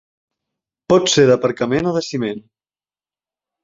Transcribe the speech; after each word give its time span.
Pot 0.93 1.13
ser 1.17 1.27
d'aparcament 1.33 1.93
o 1.93 1.97
de 2.01 2.05
ciment. 2.11 2.45